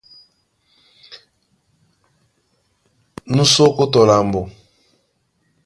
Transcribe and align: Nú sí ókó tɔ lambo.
Nú 3.35 3.43
sí 3.51 3.59
ókó 3.67 3.83
tɔ 3.93 4.01
lambo. 4.09 4.41